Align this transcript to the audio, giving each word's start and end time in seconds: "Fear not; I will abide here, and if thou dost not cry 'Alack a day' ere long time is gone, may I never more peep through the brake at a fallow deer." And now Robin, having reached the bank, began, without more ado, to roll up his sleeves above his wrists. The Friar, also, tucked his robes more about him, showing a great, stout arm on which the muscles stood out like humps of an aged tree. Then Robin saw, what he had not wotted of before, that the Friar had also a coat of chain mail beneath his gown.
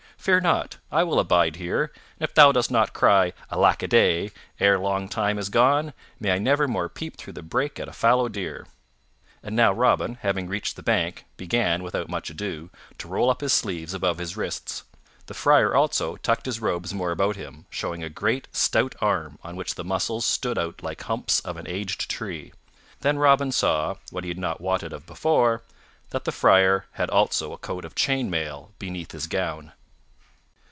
"Fear 0.17 0.41
not; 0.41 0.77
I 0.91 1.01
will 1.03 1.19
abide 1.19 1.55
here, 1.55 1.91
and 2.19 2.29
if 2.29 2.35
thou 2.35 2.51
dost 2.51 2.69
not 2.69 2.93
cry 2.93 3.33
'Alack 3.49 3.81
a 3.81 3.87
day' 3.87 4.29
ere 4.59 4.77
long 4.77 5.09
time 5.09 5.39
is 5.39 5.49
gone, 5.49 5.93
may 6.19 6.29
I 6.31 6.37
never 6.37 6.67
more 6.67 6.89
peep 6.89 7.17
through 7.17 7.33
the 7.33 7.41
brake 7.41 7.79
at 7.79 7.87
a 7.87 7.91
fallow 7.91 8.29
deer." 8.29 8.67
And 9.41 9.55
now 9.55 9.71
Robin, 9.73 10.19
having 10.21 10.45
reached 10.47 10.75
the 10.75 10.83
bank, 10.83 11.25
began, 11.37 11.81
without 11.81 12.07
more 12.07 12.19
ado, 12.19 12.69
to 12.99 13.07
roll 13.07 13.31
up 13.31 13.41
his 13.41 13.51
sleeves 13.51 13.95
above 13.95 14.19
his 14.19 14.37
wrists. 14.37 14.83
The 15.25 15.33
Friar, 15.33 15.73
also, 15.75 16.17
tucked 16.17 16.45
his 16.45 16.59
robes 16.61 16.93
more 16.93 17.09
about 17.09 17.35
him, 17.35 17.65
showing 17.71 18.03
a 18.03 18.07
great, 18.11 18.47
stout 18.51 18.93
arm 19.01 19.39
on 19.43 19.55
which 19.55 19.73
the 19.73 19.83
muscles 19.83 20.23
stood 20.23 20.59
out 20.59 20.83
like 20.83 21.01
humps 21.01 21.39
of 21.39 21.57
an 21.57 21.67
aged 21.67 22.11
tree. 22.11 22.53
Then 22.99 23.17
Robin 23.17 23.51
saw, 23.51 23.95
what 24.11 24.23
he 24.23 24.29
had 24.29 24.37
not 24.37 24.61
wotted 24.61 24.93
of 24.93 25.07
before, 25.07 25.63
that 26.11 26.25
the 26.25 26.31
Friar 26.31 26.85
had 26.91 27.09
also 27.09 27.53
a 27.53 27.57
coat 27.57 27.83
of 27.85 27.95
chain 27.95 28.29
mail 28.29 28.71
beneath 28.77 29.13
his 29.13 29.25
gown. 29.25 29.71